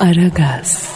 [0.00, 0.88] Aragaz,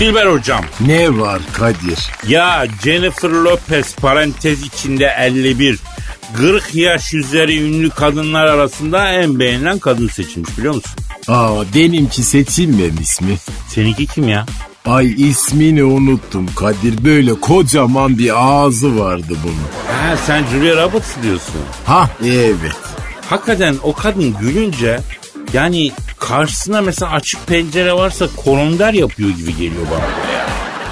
[0.00, 0.64] Dilber hocam.
[0.80, 1.98] Ne var Kadir?
[2.28, 5.78] Ya Jennifer Lopez parantez içinde 51.
[6.36, 10.92] 40 yaş üzeri ünlü kadınlar arasında en beğenilen kadın seçilmiş biliyor musun?
[11.28, 13.36] Aa benimki seçilmemiş mi?
[13.68, 14.46] Seninki kim ya?
[14.86, 17.04] Ay ismini unuttum Kadir.
[17.04, 19.94] Böyle kocaman bir ağzı vardı bunun.
[20.00, 21.54] Ha sen Julia Roberts diyorsun.
[21.86, 22.76] Ha evet.
[23.30, 25.00] Hakikaten o kadın gülünce
[25.52, 30.00] yani karşısına mesela açık pencere varsa koronder yapıyor gibi geliyor bana.
[30.34, 30.44] ya.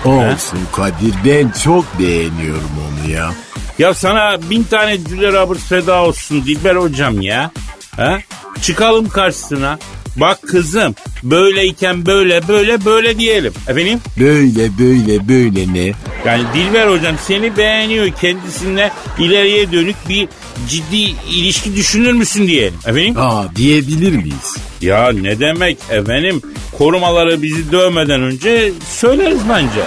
[0.04, 3.30] Olsun Kadir ben çok beğeniyorum onu ya.
[3.78, 7.50] Ya sana bin tane Julia Roberts feda olsun Dilber hocam ya.
[7.96, 8.18] Ha?
[8.62, 9.78] Çıkalım karşısına.
[10.16, 13.52] Bak kızım böyleyken böyle böyle böyle diyelim.
[13.68, 14.00] Efendim?
[14.20, 15.92] Böyle böyle böyle ne?
[16.26, 20.28] Yani Dilber hocam seni beğeniyor kendisine ileriye dönük bir
[20.68, 20.96] ciddi
[21.30, 22.78] ilişki düşünür müsün diyelim.
[22.86, 23.14] Efendim?
[23.18, 24.56] Aa diyebilir miyiz?
[24.80, 26.42] Ya ne demek efendim
[26.78, 29.82] korumaları bizi dövmeden önce söyleriz bence.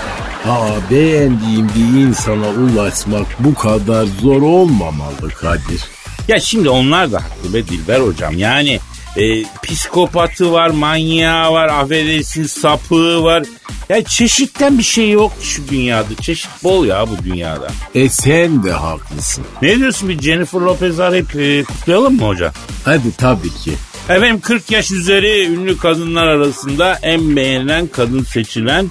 [0.49, 5.81] Aa beğendiğim bir insana ulaşmak bu kadar zor olmamalı Kadir.
[6.27, 8.37] Ya şimdi onlar da haklı be Dilber hocam.
[8.37, 8.79] Yani
[9.17, 13.43] e, psikopatı var, manyağı var, affedersin sapığı var.
[13.89, 16.15] Ya çeşitten bir şey yok şu dünyada.
[16.21, 17.67] Çeşit bol ya bu dünyada.
[17.95, 19.43] E sen de haklısın.
[19.61, 22.51] Ne diyorsun bir Jennifer Lopez arayıp e, kutlayalım mı hocam?
[22.85, 23.71] Hadi tabii ki.
[24.09, 28.89] Efendim 40 yaş üzeri ünlü kadınlar arasında en beğenilen kadın seçilen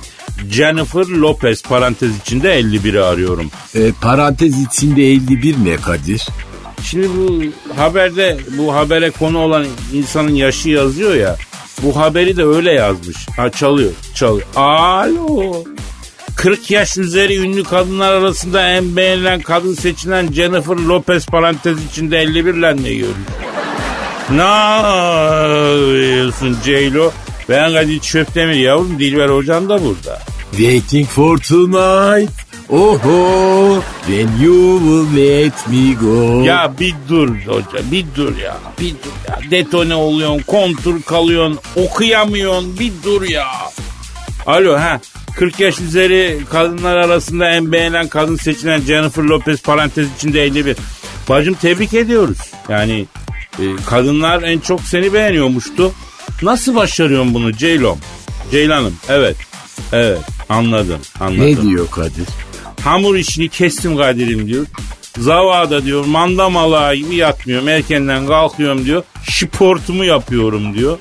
[0.50, 3.50] Jennifer Lopez parantez içinde 51'i arıyorum.
[3.75, 6.22] E, parantez içinde 51 ne Kadir?
[6.84, 7.42] Şimdi bu
[7.77, 11.36] haberde bu habere konu olan insanın yaşı yazıyor ya.
[11.82, 13.16] Bu haberi de öyle yazmış.
[13.36, 14.46] Ha çalıyor, çalıyor.
[14.56, 15.64] Alo.
[16.36, 22.55] 40 yaş üzeri ünlü kadınlar arasında en beğenilen kadın seçilen Jennifer Lopez parantez içinde 51
[22.55, 23.14] ile ne görüyor?
[24.30, 24.42] Ne
[25.62, 27.10] yapıyorsun Ceylo?
[27.48, 30.22] Ben Kadir Çöptemir yavrum Dilber hocam da burada.
[30.56, 32.30] Waiting for tonight.
[32.70, 33.80] Oho.
[34.06, 36.45] When you will let me go.
[36.45, 42.79] Ya bir dur hoca bir dur ya bir dur ya detone oluyorsun kontur kalıyorsun okuyamıyorsun
[42.79, 43.46] bir dur ya.
[44.46, 45.01] Alo ha
[45.36, 50.77] 40 yaş üzeri kadınlar arasında en beğenen kadın seçilen Jennifer Lopez parantez içinde 51.
[51.29, 52.39] Bacım tebrik ediyoruz.
[52.68, 53.06] Yani
[53.58, 55.92] e, kadınlar en çok seni beğeniyormuştu.
[56.42, 57.98] Nasıl başarıyorsun bunu Ceylon?
[58.50, 59.36] Ceylan'ım evet.
[59.92, 61.40] Evet anladım anladım.
[61.40, 62.27] ne diyor Kadir?
[62.84, 64.66] Hamur işini kestim Kadir'im diyor.
[65.18, 67.68] Zavada diyor mandamalağı gibi yatmıyorum.
[67.68, 69.02] Erkenden kalkıyorum diyor.
[69.30, 70.98] Şiportumu yapıyorum diyor.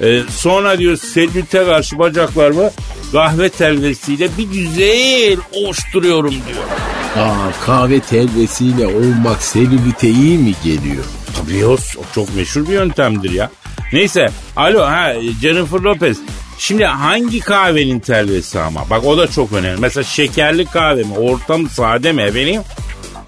[0.00, 2.70] Ee, sonra diyor selülte karşı bacaklarımı
[3.12, 6.64] kahve telvesiyle bir güzel ovuşturuyorum diyor.
[7.26, 11.04] Aa kahve telvesiyle olmak selülite iyi mi geliyor?
[11.36, 13.50] Tabii o, o çok meşhur bir yöntemdir ya.
[13.92, 15.12] Neyse alo ha
[15.42, 16.18] Jennifer Lopez.
[16.58, 18.90] Şimdi hangi kahvenin telvesi ama?
[18.90, 19.80] Bak o da çok önemli.
[19.80, 21.14] Mesela şekerli kahve mi?
[21.18, 22.62] Orta mı sade mi efendim?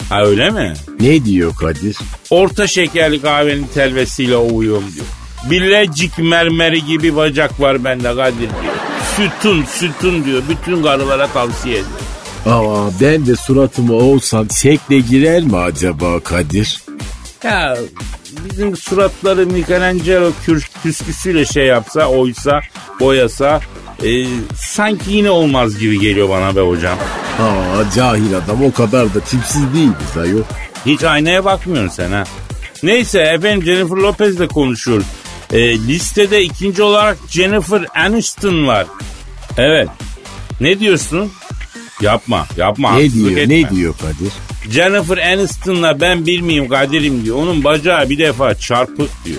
[0.09, 0.75] Ha öyle mi?
[1.01, 1.97] Ne diyor Kadir?
[2.31, 5.07] Orta şekerli kahvenin telvesiyle uyuyorum diyor.
[5.51, 8.75] Bilecik mermeri gibi bacak var bende Kadir diyor.
[9.17, 10.43] Sütun sütun diyor.
[10.49, 12.01] Bütün karılara tavsiye ediyor.
[12.47, 16.81] Aa ben de suratımı olsam şekle girer mi acaba Kadir?
[17.47, 17.77] Ya
[18.45, 20.33] bizim suratları Michelangelo
[20.83, 22.61] küsküsüyle şey yapsa, oysa,
[23.01, 23.61] boyasa
[24.05, 24.27] e,
[24.57, 26.99] sanki yine olmaz gibi geliyor bana be hocam.
[27.41, 30.43] Aa cahil adam o kadar da tipsiz değiliz ayol.
[30.87, 32.25] Hiç aynaya bakmıyorsun sen ha.
[32.83, 35.07] Neyse efendim Jennifer Lopez'le konuşuyoruz.
[35.53, 38.87] E, listede ikinci olarak Jennifer Aniston var.
[39.57, 39.89] Evet.
[40.61, 41.33] Ne diyorsun?
[42.01, 42.93] Yapma, yapma.
[42.97, 43.55] Ne diyor etme.
[43.63, 44.33] ne diyor Kadir?
[44.71, 47.37] Jennifer Aniston'la ben bir miyim Kadir'im diyor.
[47.37, 49.39] Onun bacağı bir defa çarpık diyor.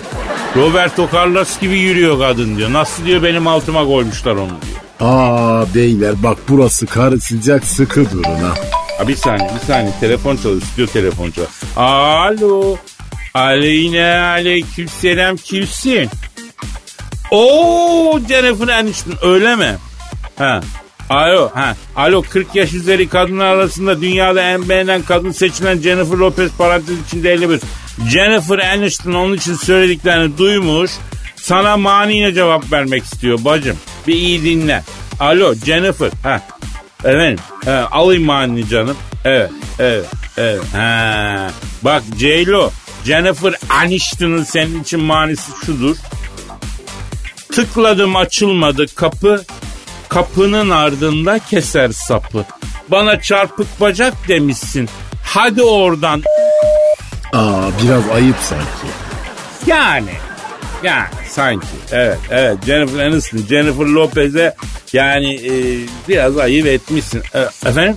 [0.56, 2.72] Roberto Carlos gibi yürüyor kadın diyor.
[2.72, 4.78] Nasıl diyor benim altıma koymuşlar onu diyor.
[5.00, 8.54] Aa beyler bak burası karı sıcak sıkı durun ha.
[8.98, 11.50] Ha bir saniye bir saniye telefon çalıyor stüdyo telefon çalıyor.
[11.76, 12.76] Alo.
[13.34, 16.08] Aleyne aleyküm selam kimsin?
[17.30, 19.76] Oo Jennifer Aniston öyle mi?
[20.38, 20.60] Ha.
[21.10, 21.76] Alo, ha.
[21.96, 27.32] Alo 40 yaş üzeri kadınlar arasında dünyada en beğenen kadın seçilen Jennifer Lopez parantez içinde
[27.32, 27.60] 51.
[28.08, 30.90] Jennifer Aniston onun için söylediklerini duymuş.
[31.36, 33.76] Sana maniyle cevap vermek istiyor bacım.
[34.06, 34.82] Bir iyi dinle.
[35.20, 36.10] Alo Jennifer.
[36.22, 36.42] Ha.
[37.04, 37.38] Efendim.
[37.64, 38.96] Ha, alayım manini canım.
[39.24, 39.50] Evet.
[39.78, 40.06] Evet.
[40.36, 40.60] Evet.
[40.72, 41.50] Ha.
[41.82, 42.70] Bak J-Lo.
[43.04, 45.96] Jennifer Aniston'un senin için manisi şudur.
[47.52, 49.44] Tıkladım açılmadı kapı.
[50.08, 52.44] Kapının ardında keser sapı.
[52.88, 54.88] Bana çarpık bacak demişsin.
[55.24, 56.22] Hadi oradan.
[57.32, 58.86] Aa biraz ayıp sanki.
[59.66, 60.10] Yani
[60.82, 61.66] Yani sanki.
[61.92, 64.54] Evet evet Jennifer Aniston, Jennifer Lopez'e
[64.92, 65.52] yani e,
[66.08, 67.22] biraz ayıp etmişsin.
[67.34, 67.96] E, efendim?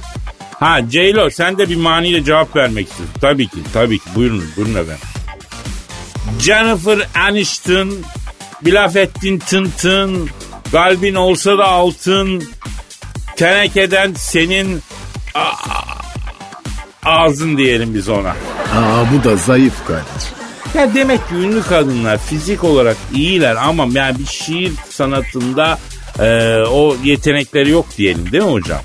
[0.59, 3.15] Ha J-Lo sen de bir maniyle cevap vermek istiyorsun.
[3.21, 5.05] Tabii ki tabii ki buyurun buyurun efendim.
[6.39, 7.93] Jennifer Aniston
[8.61, 10.29] bir laf ettin tın tın.
[10.71, 12.43] Kalbin olsa da altın.
[13.35, 14.81] Tenekeden senin
[17.05, 18.29] ağzın diyelim biz ona.
[18.29, 20.37] Aa bu da zayıf kardeşim.
[20.73, 25.79] Ya demek ki ünlü kadınlar fizik olarak iyiler ama yani bir şiir sanatında
[26.19, 28.81] e, o yetenekleri yok diyelim değil mi hocam?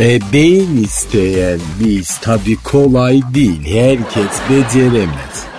[0.00, 3.64] E beyin isteyen biz tabi kolay değil.
[3.64, 5.49] Herkes beceremez.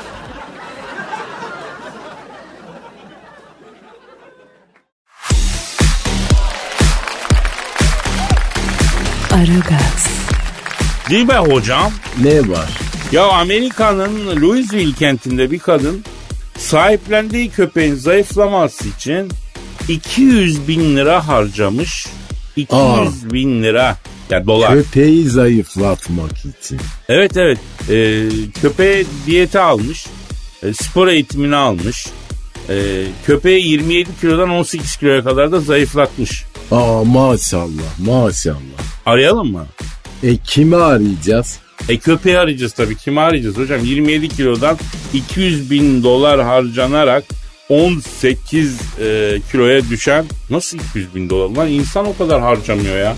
[9.34, 10.08] Aragaz,
[11.10, 11.92] mi hocam?
[12.24, 12.70] Ne var?
[13.12, 16.04] Ya Amerika'nın Louisville kentinde bir kadın
[16.58, 19.30] sahiplendiği köpeğin zayıflaması için
[19.90, 22.08] 200 bin lira harcamış.
[22.56, 23.06] 200 Aa.
[23.34, 23.98] bin lira.
[24.30, 24.74] Ya dolar.
[24.74, 26.80] Köpeği zayıflatmak için.
[27.10, 27.60] Evet evet.
[27.90, 28.30] Ee,
[28.62, 30.06] köpeğe diyete almış.
[30.64, 32.08] e, spor eğitimini almış.
[32.70, 36.44] E, köpeği 27 kilodan 18 kiloya kadar da zayıflatmış.
[36.72, 38.91] Aa maşallah maşallah.
[39.06, 39.66] Arayalım mı?
[40.24, 41.60] E kimi arayacağız?
[41.90, 42.98] E köpeği arayacağız tabii.
[42.98, 43.80] Kimi arayacağız hocam?
[43.84, 44.78] 27 kilodan
[45.14, 47.24] 200 bin dolar harcanarak
[47.70, 51.56] 18 e, kiloya düşen nasıl 200 bin dolar?
[51.58, 53.16] Lan insan o kadar harcamıyor ya.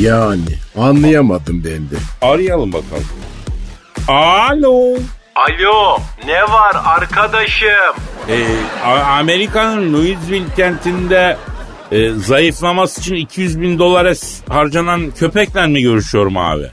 [0.00, 1.94] Yani anlayamadım ben de.
[2.22, 3.06] Arayalım bakalım.
[4.08, 4.96] Alo.
[5.34, 7.68] Alo ne var arkadaşım?
[8.28, 8.36] E,
[8.84, 11.36] A- Amerika'nın Louisville kentinde
[11.92, 14.12] e, zayıflaması için 200 bin dolara
[14.48, 16.70] harcanan köpekle mi görüşüyorum abi?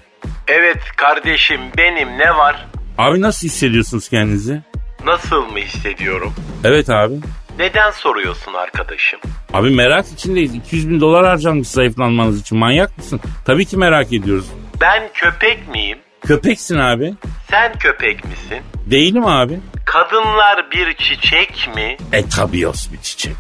[0.48, 2.68] Evet kardeşim benim ne var?
[2.98, 4.62] Abi nasıl hissediyorsunuz kendinizi?
[5.06, 6.34] Nasıl mı hissediyorum?
[6.64, 7.14] Evet abi.
[7.60, 9.20] Neden soruyorsun arkadaşım?
[9.54, 10.56] Abi merak içindeyiz.
[10.56, 12.58] 200 bin dolar harcanmış zayıflanmanız için.
[12.58, 13.20] Manyak mısın?
[13.46, 14.46] Tabii ki merak ediyoruz.
[14.82, 15.98] Ben köpek miyim?
[16.22, 17.14] Köpeksin abi.
[17.50, 18.58] Sen köpek misin?
[18.86, 19.60] Değilim abi.
[19.86, 21.98] Kadınlar bir çiçek mi?
[22.14, 23.36] E tabios bir çiçek.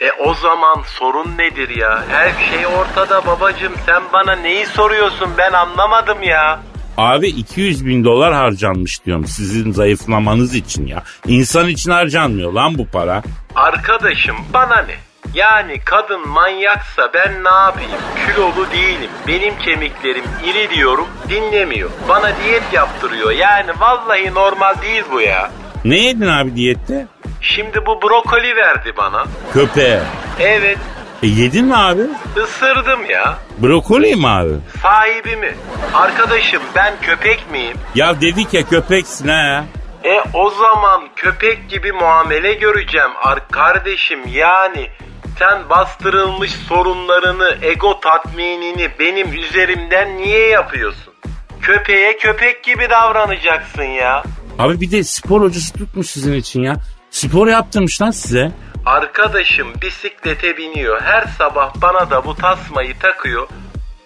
[0.00, 2.04] E o zaman sorun nedir ya?
[2.08, 6.60] Her şey ortada babacım sen bana neyi soruyorsun ben anlamadım ya.
[6.96, 11.02] Abi 200 bin dolar harcanmış diyorum sizin zayıflamanız için ya.
[11.26, 13.22] İnsan için harcanmıyor lan bu para.
[13.54, 14.94] Arkadaşım bana ne?
[15.34, 17.90] Yani kadın manyaksa ben ne yapayım?
[18.26, 19.10] Kilolu değilim.
[19.26, 21.90] Benim kemiklerim iri diyorum dinlemiyor.
[22.08, 23.30] Bana diyet yaptırıyor.
[23.30, 25.50] Yani vallahi normal değil bu ya.
[25.84, 27.06] Ne yedin abi diyette?
[27.54, 29.24] Şimdi bu brokoli verdi bana.
[29.52, 30.02] Köpeğe.
[30.40, 30.78] Evet
[31.22, 32.02] E yedin mi abi?
[32.42, 33.38] ısırdım ya.
[33.62, 34.52] Brokoli mi abi?
[34.82, 35.54] Sahibi mi?
[35.94, 37.76] Arkadaşım ben köpek miyim?
[37.94, 39.64] Ya dedik ya köpeksin ha.
[40.04, 44.90] E o zaman köpek gibi muamele göreceğim ar kardeşim yani
[45.38, 51.14] sen bastırılmış sorunlarını, ego tatminini benim üzerimden niye yapıyorsun?
[51.62, 54.22] Köpeğe köpek gibi davranacaksın ya.
[54.58, 56.76] Abi bir de spor hocası tutmuş sizin için ya.
[57.16, 58.52] Spor yaptırmış lan size.
[58.86, 61.02] Arkadaşım bisiklete biniyor.
[61.02, 63.48] Her sabah bana da bu tasmayı takıyor.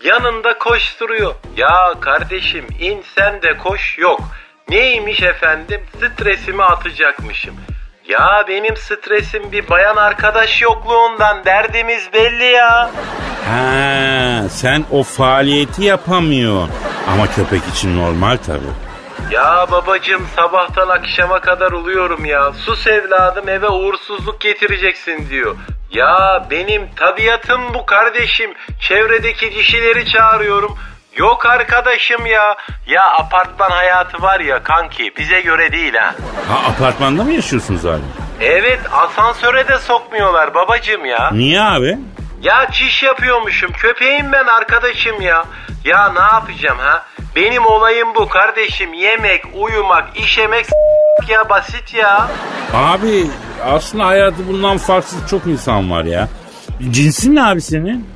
[0.04, 1.34] Yanında koşturuyor.
[1.56, 4.20] Ya kardeşim in sen de koş yok.
[4.68, 5.80] Neymiş efendim?
[5.96, 7.54] Stresimi atacakmışım.
[8.08, 12.90] Ya benim stresim bir bayan arkadaş yokluğundan derdimiz belli ya.
[13.50, 16.70] Ha, sen o faaliyeti yapamıyorsun.
[17.08, 18.89] Ama köpek için normal tabii.
[19.30, 22.52] Ya babacım sabahtan akşama kadar uluyorum ya.
[22.52, 25.56] Sus evladım eve uğursuzluk getireceksin diyor.
[25.92, 28.50] Ya benim tabiatım bu kardeşim.
[28.80, 30.78] Çevredeki dişileri çağırıyorum.
[31.16, 32.56] Yok arkadaşım ya.
[32.86, 36.14] Ya apartman hayatı var ya kanki bize göre değil ha.
[36.48, 38.02] Ha apartmanda mı yaşıyorsunuz abi?
[38.40, 41.30] Evet asansöre de sokmuyorlar babacım ya.
[41.32, 41.98] Niye abi?
[42.42, 43.72] Ya çiş yapıyormuşum.
[43.72, 45.44] Köpeğim ben arkadaşım ya.
[45.84, 47.04] Ya ne yapacağım ha?
[47.36, 48.94] Benim olayım bu kardeşim.
[48.94, 50.66] Yemek, uyumak, işemek
[51.28, 52.28] ya basit ya.
[52.74, 53.26] Abi
[53.64, 56.28] aslında hayatı bundan farksız çok insan var ya.
[56.90, 58.06] Cinsin ne abi senin?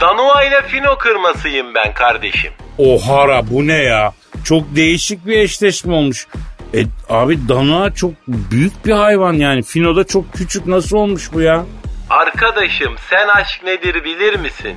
[0.00, 2.52] Danua ile fino kırmasıyım ben kardeşim.
[2.78, 4.12] Ohara bu ne ya?
[4.44, 6.26] Çok değişik bir eşleşme olmuş.
[6.74, 9.62] E, abi dana çok büyük bir hayvan yani.
[9.62, 10.66] Fino da çok küçük.
[10.66, 11.64] Nasıl olmuş bu ya?
[12.10, 14.74] Arkadaşım sen aşk nedir bilir misin?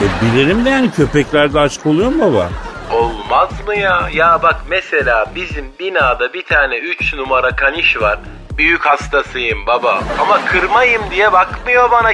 [0.00, 2.48] E, bilirim de yani köpeklerde aşk oluyor mu baba?
[2.92, 4.08] Olmaz mı ya?
[4.12, 8.18] Ya bak mesela bizim binada bir tane 3 numara kaniş var.
[8.58, 10.00] Büyük hastasıyım baba.
[10.20, 12.10] Ama kırmayayım diye bakmıyor bana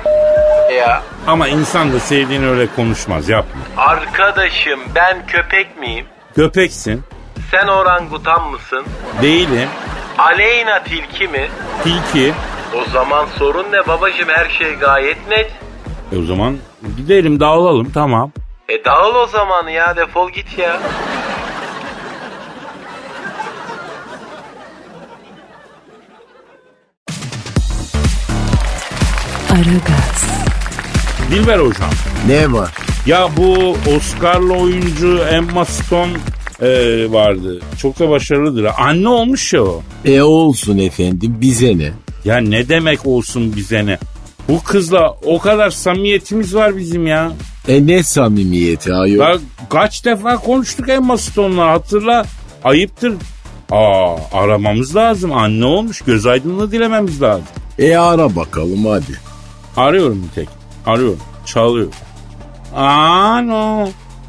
[0.74, 1.02] ya.
[1.26, 3.60] Ama insan da sevdiğini öyle konuşmaz yapma.
[3.76, 6.06] Arkadaşım ben köpek miyim?
[6.34, 7.04] Köpeksin.
[7.50, 8.84] Sen orangutan mısın?
[9.22, 9.68] Değilim.
[10.18, 11.48] Aleyna tilki mi?
[11.84, 12.34] Tilki.
[12.74, 15.52] O zaman sorun ne babacım her şey gayet net.
[16.12, 16.58] E o zaman
[16.96, 18.32] gidelim dağılalım tamam.
[18.68, 20.80] E dağıl o zaman ya defol git ya.
[29.50, 30.44] Aragaz,
[31.30, 31.90] Dilber hocam.
[32.26, 32.70] Ne var?
[33.06, 36.12] Ya bu Oscar'lı oyuncu Emma Stone
[36.62, 36.68] e,
[37.12, 37.60] vardı.
[37.78, 38.68] Çok da başarılıdır.
[38.78, 39.82] Anne olmuş ya o.
[40.04, 41.92] E olsun efendim bize ne?
[42.24, 43.98] Ya ne demek olsun bize ne?
[44.48, 47.32] Bu kızla o kadar samimiyetimiz var bizim ya.
[47.68, 49.20] E ne samimiyeti ayol?
[49.20, 49.38] Ya
[49.70, 52.24] kaç defa konuştuk Emma Stone'la hatırla.
[52.64, 53.14] Ayıptır.
[53.70, 55.32] Aa aramamız lazım.
[55.32, 56.00] Anne olmuş.
[56.00, 57.44] Göz aydınlığı dilememiz lazım.
[57.78, 59.20] E ara bakalım hadi.
[59.76, 60.48] Arıyorum bir tek.
[60.86, 61.20] Arıyorum.
[61.46, 61.92] Çalıyor.
[62.76, 63.88] Ano.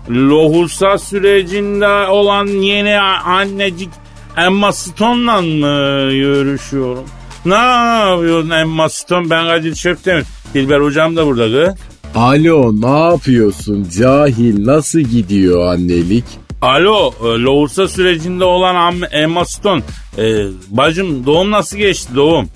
[0.10, 3.90] Lohusa sürecinde olan yeni annecik
[4.38, 7.06] Emma Stone'la mı görüşüyorum?
[7.46, 9.30] Ne yapıyorsun Emma Stone?
[9.30, 10.26] Ben Kadir Çöptemir.
[10.54, 11.76] Dilber hocam da burada kız.
[12.16, 16.26] Alo ne yapıyorsun cahil nasıl gidiyor annelik?
[16.62, 19.82] Alo, e, lohusa sürecinde olan Emma Stone.
[20.18, 22.50] E, bacım doğum nasıl geçti doğum?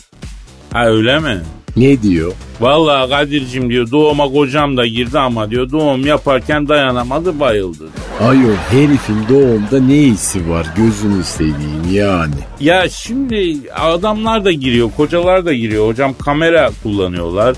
[0.74, 1.42] Ha öyle mi?
[1.78, 2.34] Ne diyor?
[2.60, 7.90] Vallahi Kadir'cim diyor doğuma kocam da girdi ama diyor doğum yaparken dayanamadı bayıldı.
[8.22, 12.34] Ayol herifin doğumda ne işi var gözünü seveyim yani.
[12.60, 15.88] Ya şimdi adamlar da giriyor, kocalar da giriyor.
[15.88, 17.56] Hocam kamera kullanıyorlar.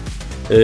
[0.51, 0.57] E,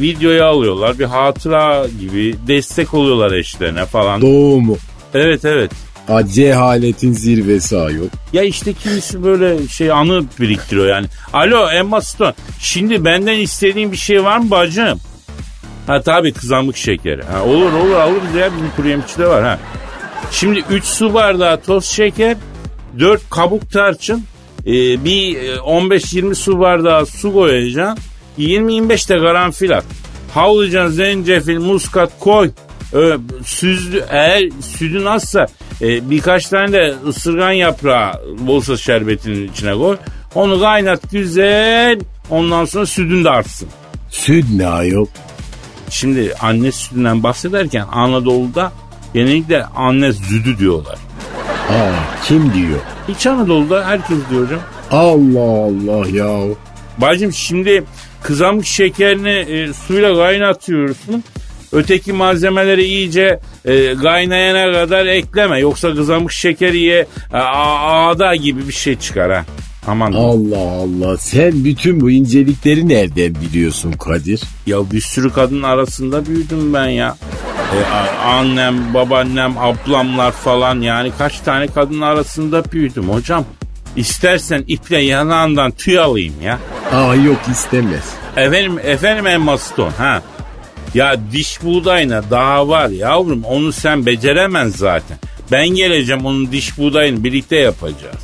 [0.00, 0.98] videoya alıyorlar.
[0.98, 4.20] Bir hatıra gibi destek oluyorlar eşlerine falan.
[4.20, 4.76] Doğumu.
[5.14, 5.70] evet evet.
[6.12, 8.06] A cehaletin zirvesi ayol.
[8.32, 11.06] Ya işte kimisi böyle şey anı biriktiriyor yani.
[11.32, 12.34] Alo Emma Stone.
[12.60, 15.00] Şimdi benden istediğin bir şey var mı bacım?
[15.86, 17.22] Ha tabii kızamık şekeri.
[17.22, 19.58] Ha, olur olur alırız ya bizim kuru yemişçide var ha.
[20.30, 22.36] Şimdi 3 su bardağı toz şeker,
[22.98, 24.24] 4 kabuk tarçın,
[24.66, 28.04] e, bir e, 15-20 su bardağı su koyacaksın.
[28.38, 29.84] 20-25 de karanfil at.
[30.34, 32.50] Havlayacaksın zencefil, muskat koy.
[32.92, 35.46] Ö, süzlü, eğer sütün azsa
[35.80, 39.96] e, birkaç tane de ısırgan yaprağı bolsa şerbetinin içine koy.
[40.34, 41.98] Onu kaynat güzel.
[42.30, 43.68] Ondan sonra sütün de artsın.
[44.10, 45.06] Süt ne ayol?
[45.90, 48.72] Şimdi anne sütünden bahsederken Anadolu'da
[49.14, 50.98] genellikle anne sütü diyorlar.
[51.70, 52.78] Aa kim diyor?
[53.08, 54.60] İç Anadolu'da herkes diyor hocam.
[54.90, 56.54] Allah Allah ya.
[56.98, 57.84] Bacım şimdi
[58.22, 61.24] kızamık şekerini e, suyla kaynatıyorsun.
[61.72, 65.58] Öteki malzemeleri iyice e, kaynayana kadar ekleme.
[65.58, 69.44] Yoksa kızamık şekeri ye e, ağda gibi bir şey çıkar ha.
[69.86, 70.12] Aman.
[70.12, 74.42] Allah Allah sen bütün bu incelikleri nereden biliyorsun Kadir?
[74.66, 77.16] Ya bir sürü kadın arasında büyüdüm ben ya.
[77.72, 77.78] E,
[78.24, 83.44] annem, babaannem, ablamlar falan yani kaç tane kadın arasında büyüdüm hocam.
[83.96, 86.58] İstersen iple yanağından tüy alayım ya.
[86.92, 88.04] Aa yok istemez.
[88.36, 90.22] Efendim, efendim Emma Stone ha.
[90.94, 95.18] Ya diş buğdayına daha var yavrum onu sen beceremez zaten.
[95.52, 98.16] Ben geleceğim onun diş buğdayını birlikte yapacağız.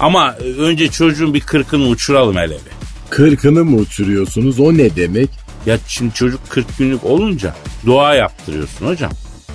[0.00, 2.72] Ama önce çocuğun bir kırkını uçuralım hele bir.
[3.10, 5.28] Kırkını mı uçuruyorsunuz o ne demek?
[5.66, 7.54] Ya şimdi çocuk 40 günlük olunca
[7.86, 9.10] dua yaptırıyorsun hocam.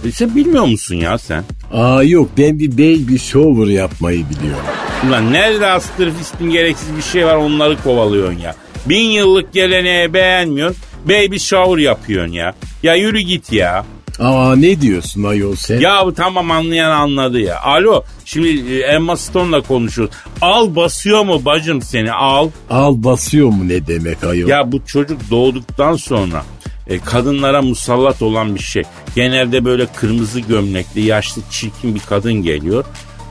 [0.06, 1.44] E sen bilmiyor musun ya sen?
[1.74, 4.64] Aa yok ben bir baby shower yapmayı biliyorum.
[5.08, 8.56] Ulan nerede astır fistin gereksiz bir şey var onları kovalıyorsun ya.
[8.86, 10.82] Bin yıllık geleneği beğenmiyorsun.
[11.10, 12.54] Baby shower yapıyorsun ya.
[12.84, 13.86] Ya yürü git ya.
[14.20, 15.80] Aa ne diyorsun ayol sen?
[15.80, 17.62] Ya bu tamam anlayan anladı ya.
[17.62, 20.16] Alo şimdi e, Emma Stone'la konuşuyoruz.
[20.42, 22.50] Al basıyor mu bacım seni al.
[22.70, 24.50] Al basıyor mu ne demek ayol?
[24.50, 26.44] Ya bu çocuk doğduktan sonra
[26.88, 28.84] e, kadınlara musallat olan bir şey.
[29.16, 32.86] Genelde böyle kırmızı gömlekli yaşlı çirkin bir kadın geliyor.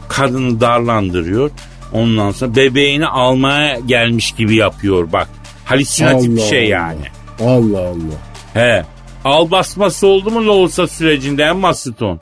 [0.09, 1.51] Kadını darlandırıyor.
[1.93, 5.29] Ondan sonra bebeğini almaya gelmiş gibi yapıyor bak.
[5.65, 7.16] Halüsinatif bir şey yani.
[7.41, 8.17] Allah Allah.
[8.55, 8.85] He.
[9.25, 12.19] Al basması oldu mu olsa sürecinde Emma Stone?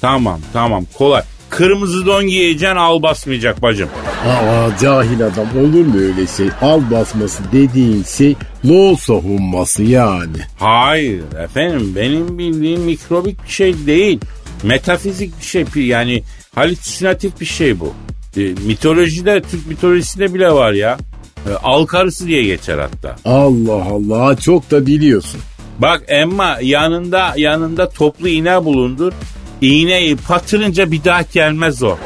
[0.00, 1.22] Tamam tamam kolay.
[1.50, 3.88] Kırmızı don giyeceksin al basmayacak bacım.
[4.26, 6.48] Aa cahil adam olur mu öyle şey?
[6.62, 10.36] Al basması dediğin şey loğusa humması yani.
[10.58, 14.20] Hayır efendim benim bildiğim mikrobik bir şey değil.
[14.62, 16.22] Metafizik bir şey yani
[16.54, 17.94] halüsinatif bir şey bu.
[18.36, 20.98] E, mitolojide Türk mitolojisinde bile var ya.
[21.46, 23.16] E, al karısı diye geçer hatta.
[23.24, 25.40] Allah Allah çok da biliyorsun.
[25.78, 29.12] Bak Emma yanında yanında toplu iğne bulundur.
[29.60, 31.96] İğneyi patırınca bir daha gelmez o.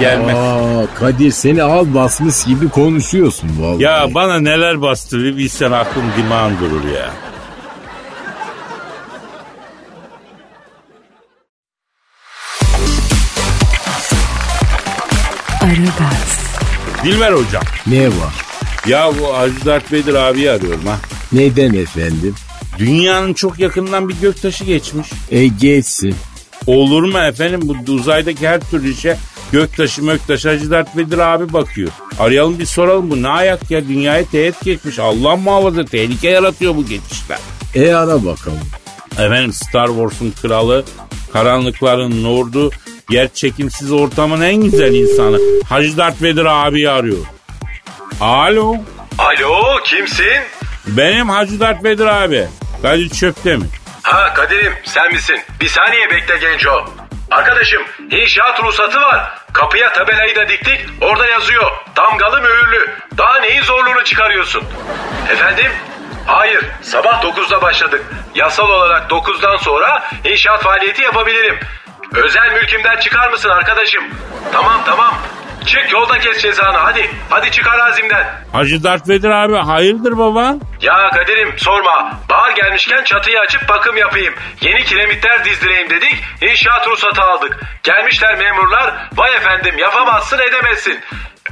[0.00, 0.36] Gelmez.
[0.36, 3.82] Aa Kadir seni al basmış gibi konuşuyorsun vallahi.
[3.82, 7.10] Ya bana neler bastı bir bilsen aklım dimağın durur ya.
[15.62, 16.38] Aragaz,
[17.04, 17.62] Dilber hocam.
[17.86, 18.45] Ne var?
[18.88, 20.96] Ya bu Hacı Dert Vedir abi arıyorum ha.
[21.32, 22.34] Neden efendim?
[22.78, 25.08] Dünyanın çok yakından bir göktaşı geçmiş.
[25.30, 26.14] E geçsin.
[26.66, 29.16] Olur mu efendim bu uzaydaki her türlü işe
[29.52, 31.88] göktaşı möktaşı Hacı Dert Vedir abi bakıyor.
[32.18, 34.98] Arayalım bir soralım bu ne ayak ya dünyaya teğet geçmiş.
[34.98, 37.38] Allah muhafaza tehlike yaratıyor bu geçişler.
[37.74, 38.58] E ara bakalım.
[39.12, 40.84] Efendim Star Wars'un kralı,
[41.32, 42.70] karanlıkların lordu,
[43.10, 45.38] yer çekimsiz ortamın en güzel insanı.
[45.68, 47.18] Hacı Dert Vedir abi arıyor.
[48.20, 48.74] Alo.
[49.18, 50.42] Alo kimsin?
[50.86, 52.48] Benim Hacı Dert Vedir abi.
[52.82, 53.64] Kadir çöpte mi?
[54.02, 55.40] Ha Kadir'im sen misin?
[55.60, 56.84] Bir saniye bekle Genco.
[57.30, 59.38] Arkadaşım inşaat ruhsatı var.
[59.52, 60.80] Kapıya tabelayı da diktik.
[61.00, 61.70] Orada yazıyor.
[61.96, 62.90] Damgalı mühürlü.
[63.18, 64.64] Daha neyin zorluğunu çıkarıyorsun?
[65.30, 65.72] Efendim?
[66.26, 66.64] Hayır.
[66.82, 68.02] Sabah 9'da başladık.
[68.34, 71.58] Yasal olarak 9'dan sonra inşaat faaliyeti yapabilirim.
[72.14, 74.04] Özel mülkümden çıkar mısın arkadaşım?
[74.52, 75.05] Tamam tamam.
[75.76, 77.10] Çık yolda kes cezanı hadi.
[77.30, 78.26] Hadi çık arazimden.
[78.52, 80.54] Hacı Dert Vedir abi hayırdır baba?
[80.80, 82.12] Ya Kadir'im sorma.
[82.30, 84.34] Bahar gelmişken çatıyı açıp bakım yapayım.
[84.60, 86.14] Yeni kiremitler dizdireyim dedik.
[86.50, 87.60] İnşaat ruhsatı aldık.
[87.82, 88.94] Gelmişler memurlar.
[89.16, 91.00] Vay efendim yapamazsın edemezsin.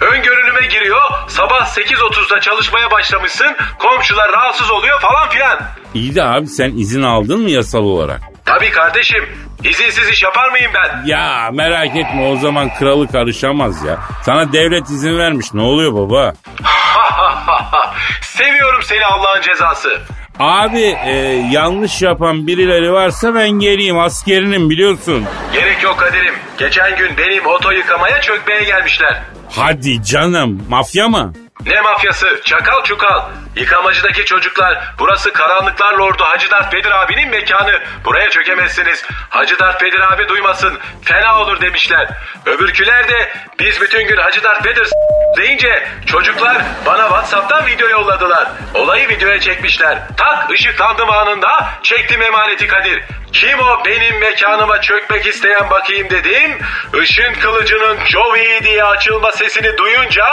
[0.01, 1.03] Ön görünüme giriyor.
[1.29, 3.57] Sabah 8.30'da çalışmaya başlamışsın.
[3.79, 5.59] Komşular rahatsız oluyor falan filan.
[5.95, 8.21] İyi de abi sen izin aldın mı yasal olarak?
[8.45, 9.25] Tabii kardeşim.
[9.65, 11.03] İzinsiz iş yapar mıyım ben?
[11.07, 13.99] Ya merak etme o zaman kralı karışamaz ya.
[14.23, 16.33] Sana devlet izin vermiş ne oluyor baba?
[18.21, 19.99] Seviyorum seni Allah'ın cezası.
[20.39, 21.13] Abi e,
[21.51, 25.25] yanlış yapan birileri varsa ben geleyim askerinim biliyorsun.
[25.53, 26.35] Gerek yok Kadir'im.
[26.59, 29.23] Geçen gün benim oto yıkamaya çökmeye gelmişler.
[29.51, 31.33] Hadi canım mafya mı?
[31.67, 32.27] Ne mafyası?
[32.45, 33.21] Çakal çukal.
[33.57, 37.81] Yıkamacıdaki çocuklar burası karanlıklar lordu Hacı Dert Bedir abinin mekanı.
[38.05, 39.05] Buraya çökemezsiniz.
[39.31, 40.79] Hacı Dert Bedir abi duymasın.
[41.05, 42.09] Fena olur demişler.
[42.47, 44.89] Öbürküler de biz bütün gün Hacı Dert Bedir
[45.37, 48.49] deyince çocuklar bana Whatsapp'tan video yolladılar.
[48.75, 49.99] Olayı videoya çekmişler.
[50.17, 53.05] Tak ışıklandım anında çektim emaneti Kadir.
[53.35, 56.59] Kim o benim mekanıma çökmek isteyen bakayım dedim.
[57.03, 60.25] Işın kılıcının Joey diye açılma sesini duyunca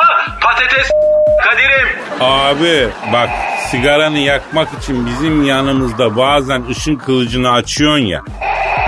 [0.42, 0.92] patates
[1.44, 1.88] Kadir'im.
[2.20, 3.30] Abi bak
[3.72, 8.22] sigaranı yakmak için bizim yanımızda bazen ışın kılıcını açıyorsun ya.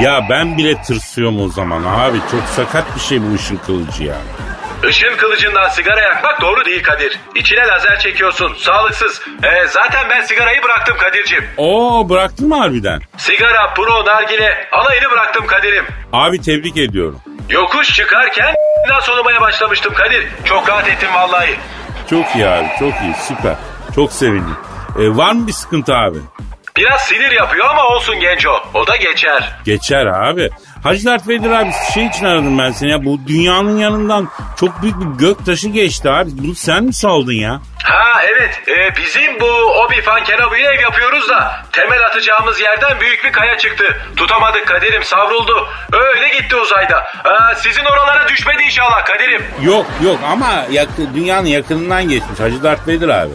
[0.02, 2.18] Ya ben bile tırsıyorum o zaman abi.
[2.32, 4.16] Çok sakat bir şey bu ışın kılıcı ya.
[4.90, 7.20] Işın kılıcından sigara yakmak doğru değil Kadir.
[7.36, 8.54] İçine lazer çekiyorsun.
[8.60, 9.22] Sağlıksız.
[9.44, 11.46] Ee, zaten ben sigarayı bıraktım Kadir'cim.
[11.58, 13.02] Oo bıraktın mı harbiden?
[13.18, 15.86] Sigara, pro, nargile alayını bıraktım Kadir'im.
[16.14, 17.20] Abi tebrik ediyorum.
[17.50, 18.56] Yokuş çıkarken
[19.04, 20.28] solumaya başlamıştım Kadir.
[20.46, 21.56] Çok rahat ettim vallahi.
[22.10, 23.56] Çok iyi abi çok iyi süper.
[23.96, 24.56] Çok sevindim.
[25.00, 26.18] E, var mı bir sıkıntı abi?
[26.78, 28.52] Biraz sinir yapıyor ama olsun Genco.
[28.74, 29.56] O da geçer.
[29.66, 30.50] Geçer abi.
[30.84, 33.06] Hacı Dert Vedir abi şey için aradım ben seni ya.
[33.06, 36.30] Bu dünyanın yanından çok büyük bir gök taşı geçti abi.
[36.34, 37.62] Bunu sen mi saldın ya?
[37.84, 39.46] Ha evet Ee, bizim bu
[39.84, 43.98] Obi-Wan Kenobi'ye ev yapıyoruz da temel atacağımız yerden büyük bir kaya çıktı.
[44.16, 45.68] Tutamadık Kadir'im savruldu.
[45.94, 46.98] Öyle gitti uzayda.
[47.24, 49.42] Aa, sizin oralara düşmedi inşallah Kadir'im.
[49.64, 53.32] Yok yok ama yakı, dünyanın yakınından geçmiş Hacı Dert Vedir abi.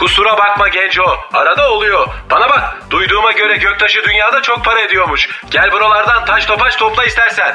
[0.00, 1.16] Kusura bakma Genco.
[1.32, 2.08] Arada oluyor.
[2.30, 2.82] Bana bak.
[2.90, 5.28] Duyduğuma göre göktaşı dünyada çok para ediyormuş.
[5.50, 7.54] Gel buralardan taş topaç topla istersen.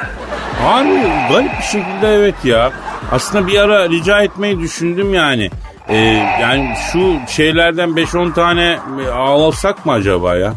[0.66, 0.88] Abi
[1.30, 2.72] garip bir şekilde evet ya.
[3.12, 5.50] Aslında bir ara rica etmeyi düşündüm yani.
[5.88, 5.96] Ee,
[6.40, 10.52] yani şu şeylerden 5-10 tane e, alsak mı acaba ya?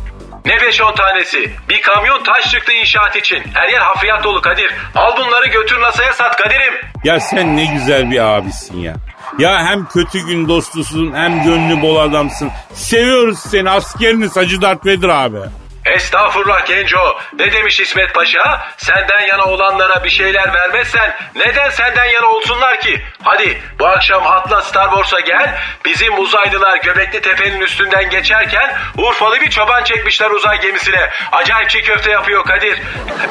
[0.45, 1.51] Ne 5-10 tanesi?
[1.69, 3.43] Bir kamyon taş çıktı inşaat için.
[3.53, 4.73] Her yer hafriyat dolu Kadir.
[4.95, 6.73] Al bunları götür NASA'ya sat Kadir'im.
[7.03, 8.93] Ya sen ne güzel bir abisin ya.
[9.37, 12.51] Ya hem kötü gün dostusun hem gönlü bol adamsın.
[12.73, 15.37] Seviyoruz seni askeriniz Hacı Dert Vedir abi.
[15.85, 17.17] Estağfurullah Genco.
[17.39, 18.61] Ne demiş İsmet Paşa?
[18.77, 23.01] Senden yana olanlara bir şeyler vermezsen neden senden yana olsunlar ki?
[23.23, 25.57] Hadi bu akşam atla Star Wars'a gel.
[25.85, 31.09] Bizim uzaylılar Göbekli Tepe'nin üstünden geçerken Urfalı bir çoban çekmişler uzay gemisine.
[31.31, 32.81] Acayip çiğ köfte yapıyor Kadir.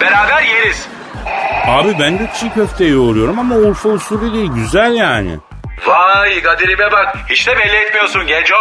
[0.00, 0.88] Beraber yeriz.
[1.66, 5.38] Abi ben de çiğ köfte yoğuruyorum ama Urfa usulü değil güzel yani.
[5.86, 7.16] Vay Kadir'ime bak.
[7.30, 8.56] Hiç de belli etmiyorsun Genco.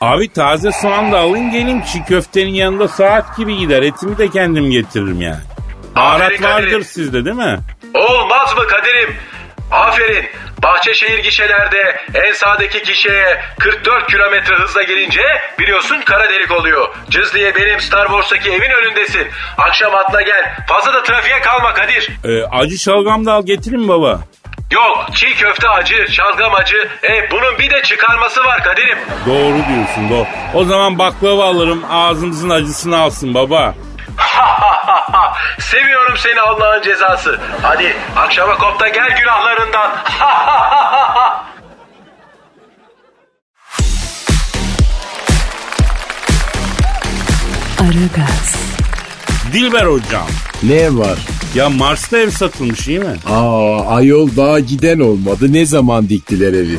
[0.00, 3.82] Abi taze soğan da alayım geleyim çiğ köftenin yanında saat gibi gider.
[3.82, 5.40] Etimi de kendim getiririm yani.
[5.96, 7.58] Baharat vardır sizde değil mi?
[7.94, 9.16] Olmaz mı Kadir'im?
[9.70, 10.24] Aferin.
[10.62, 15.20] Bahçeşehir gişelerde en sağdaki gişeye 44 kilometre hızla girince
[15.58, 16.88] biliyorsun kara delik oluyor.
[17.10, 19.26] Cız diye benim Star Wars'taki evin önündesin.
[19.58, 20.56] Akşam atla gel.
[20.68, 22.08] Fazla da trafiğe kalma Kadir.
[22.24, 24.20] Ee, acı şalgam da al getirin baba.
[24.72, 26.88] Yok çiğ köfte acı, şalgam acı.
[27.04, 28.98] E bunun bir de çıkarması var Kadir'im.
[29.26, 30.26] Doğru diyorsun doğru.
[30.54, 33.74] O zaman baklava alırım ağzımızın acısını alsın baba.
[35.58, 37.40] Seviyorum seni Allah'ın cezası.
[37.62, 39.90] Hadi akşama kopta gel günahlarından.
[47.80, 48.56] Aragaz.
[49.52, 50.26] Dilber hocam
[50.62, 51.18] ne var?
[51.54, 53.16] Ya Mars'ta ev satılmış iyi mi?
[53.26, 55.52] Aa ayol daha giden olmadı.
[55.52, 56.76] Ne zaman diktiler evi?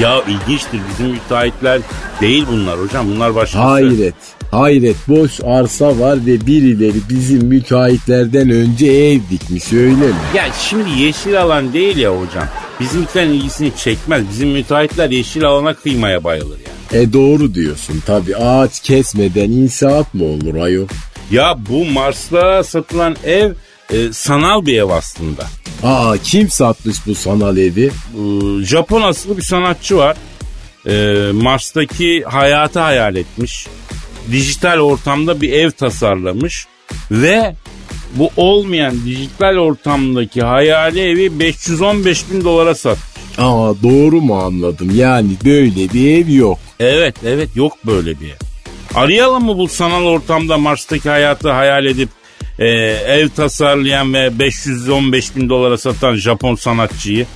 [0.00, 1.80] Ya ilginçtir bizim müteahhitler
[2.20, 3.06] değil bunlar hocam.
[3.14, 3.64] Bunlar başkası.
[3.64, 4.14] Hayret.
[4.50, 10.14] Hayret boş arsa var ve birileri bizim müteahhitlerden önce ev dikmiş öyle mi?
[10.34, 12.48] Ya şimdi yeşil alan değil ya hocam.
[12.80, 14.24] Bizimkilerin ilgisini çekmez.
[14.32, 17.02] Bizim müteahhitler yeşil alana kıymaya bayılır yani.
[17.02, 20.86] E doğru diyorsun tabi ağaç kesmeden inşaat mı olur ayol?
[21.30, 23.52] Ya bu Mars'ta satılan ev
[23.92, 25.46] e, sanal bir ev aslında.
[25.82, 27.86] Aa kim satmış bu sanal evi?
[27.86, 30.16] Ee, Japon asıllı bir sanatçı var.
[30.86, 33.66] Ee, Mars'taki hayatı hayal etmiş.
[34.32, 36.66] Dijital ortamda bir ev tasarlamış.
[37.10, 37.54] Ve
[38.14, 42.98] bu olmayan dijital ortamdaki hayali evi 515 bin dolara sat.
[43.38, 46.58] Aa doğru mu anladım yani böyle bir ev yok.
[46.80, 48.43] Evet evet yok böyle bir ev.
[48.94, 52.08] Arayalım mı bu sanal ortamda Mars'taki hayatı hayal edip
[52.58, 52.66] e,
[53.06, 57.26] ev tasarlayan ve 515 bin dolara satan Japon sanatçıyı?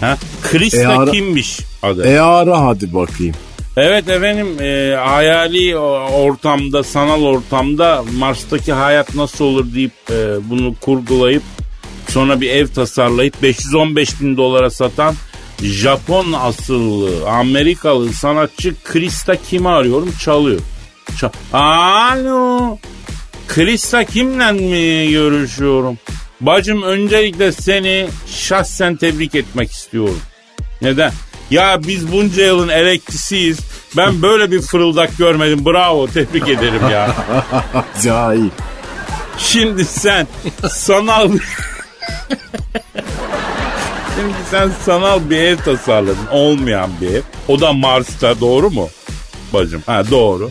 [0.00, 0.16] Ha?
[0.42, 2.08] Krista E, ara- kimmiş adı?
[2.08, 3.34] E ara hadi bakayım.
[3.76, 11.42] Evet efendim e, hayali ortamda sanal ortamda Mars'taki hayat nasıl olur deyip e, bunu kurgulayıp
[12.08, 15.14] sonra bir ev tasarlayıp 515 bin dolara satan
[15.62, 20.60] Japon asıllı Amerikalı sanatçı Krista kimi arıyorum çalıyor.
[21.20, 22.78] Ça- Alo
[23.48, 25.98] Krista kimle mi görüşüyorum?
[26.40, 30.20] Bacım öncelikle seni şahsen tebrik etmek istiyorum.
[30.82, 31.12] Neden?
[31.50, 33.58] Ya biz bunca yılın elektrisiyiz.
[33.96, 35.64] Ben böyle bir fırıldak görmedim.
[35.64, 37.14] Bravo tebrik ederim ya.
[38.02, 38.48] Cahil.
[39.38, 40.26] Şimdi sen
[40.70, 41.28] sanal
[44.16, 46.26] Şimdi sen sanal bir ev tasarladın.
[46.30, 47.22] Olmayan bir ev.
[47.48, 48.88] O da Mars'ta doğru mu?
[49.52, 49.82] Bacım.
[49.86, 50.50] Ha doğru.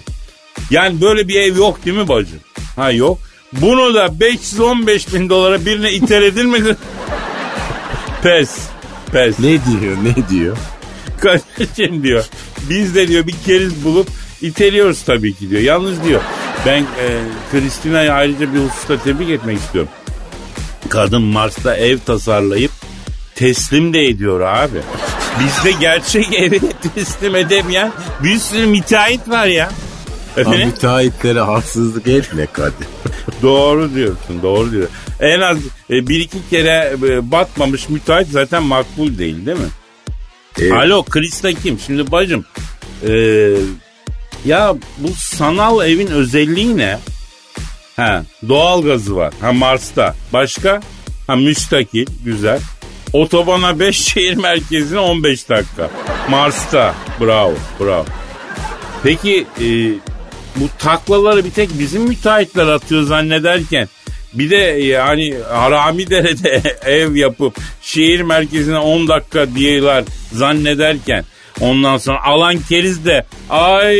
[0.69, 2.39] Yani böyle bir ev yok değil mi bacım?
[2.75, 3.19] Ha yok.
[3.53, 6.59] Bunu da 515 bin dolara birine iteledin mi?
[8.23, 8.57] Pes.
[9.11, 9.39] Pes.
[9.39, 10.57] Ne diyor ne diyor?
[11.21, 12.25] Kardeşim diyor.
[12.69, 14.07] Biz de diyor bir keriz bulup
[14.41, 15.61] iteliyoruz tabii ki diyor.
[15.61, 16.21] Yalnız diyor
[16.65, 17.19] ben e,
[17.51, 19.91] Kristina'yı ayrıca bir hususta tebrik etmek istiyorum.
[20.89, 22.71] Kadın Mars'ta ev tasarlayıp
[23.35, 24.81] teslim de ediyor abi.
[25.39, 26.59] Bizde gerçek evi
[26.95, 27.91] teslim edemeyen
[28.23, 29.71] bir sürü müteahhit var ya.
[30.35, 30.67] Ha, Efendim?
[30.67, 32.87] müteahhitlere haksızlık etme Kadir.
[33.41, 34.87] Doğru diyorsun doğru diyor.
[35.19, 35.57] En az
[35.89, 39.65] e, bir iki kere e, batmamış müteahhit zaten makbul değil değil mi?
[40.61, 40.71] Evet.
[40.73, 41.79] Alo Krista kim?
[41.79, 42.45] Şimdi bacım
[43.07, 43.11] e,
[44.45, 46.97] ya bu sanal evin özelliği ne?
[47.95, 49.33] Ha, doğal gazı var.
[49.41, 50.15] Ha Mars'ta.
[50.33, 50.81] Başka?
[51.27, 52.05] Ha müstakil.
[52.25, 52.59] Güzel.
[53.13, 55.89] Otobana 5 şehir merkezine 15 dakika.
[56.29, 56.95] Mars'ta.
[57.21, 57.53] Bravo.
[57.79, 58.05] Bravo.
[59.03, 59.65] Peki e,
[60.55, 63.89] bu taklaları bir tek bizim müteahhitler atıyor zannederken.
[64.33, 71.25] Bir de yani harami derede ev yapıp şehir merkezine 10 dakika diyorlar zannederken.
[71.59, 73.97] Ondan sonra alan keriz de ay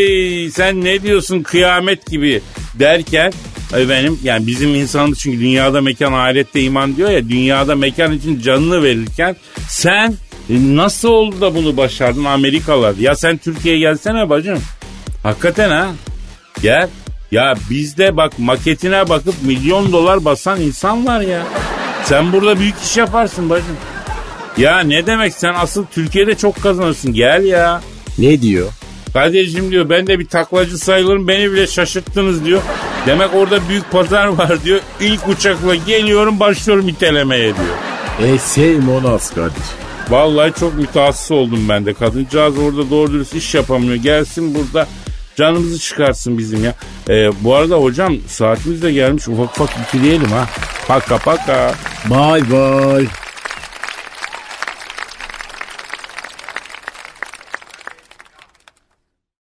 [0.54, 2.42] sen ne diyorsun kıyamet gibi?
[2.80, 3.34] derken
[3.74, 8.84] efendim yani bizim insanımız çünkü dünyada mekan ahirette iman diyor ya dünyada mekan için canını
[8.84, 9.36] verirken
[9.70, 10.14] sen
[10.50, 12.96] nasıl oldu da bunu başardın Amerikalılar?
[12.96, 14.60] Ya sen Türkiye'ye gelsene bacım.
[15.24, 15.88] Hakikaten ha
[16.62, 16.90] Gel.
[17.32, 21.44] Ya bizde bak maketine bakıp milyon dolar basan insan var ya.
[22.04, 23.78] Sen burada büyük iş yaparsın bacım.
[24.58, 27.82] Ya ne demek sen asıl Türkiye'de çok kazanırsın gel ya.
[28.18, 28.68] Ne diyor?
[29.14, 32.62] Kadir'cim diyor ben de bir taklacı sayılırım beni bile şaşırttınız diyor.
[33.06, 34.80] Demek orada büyük pazar var diyor.
[35.02, 38.34] İlk uçakla geliyorum başlıyorum itelemeye diyor.
[38.34, 39.64] E şey Monas Kadir.
[40.10, 41.94] Vallahi çok mütehassıs oldum ben de.
[41.94, 43.96] Kadıncağız orada doğru dürüst iş yapamıyor.
[43.96, 44.88] Gelsin burada
[45.36, 46.74] canımızı çıkarsın bizim ya.
[47.10, 49.28] Ee, bu arada hocam saatimiz de gelmiş.
[49.28, 50.50] Ufak ufak bitirelim ha.
[50.88, 51.74] Paka paka.
[52.10, 53.21] Bye bye.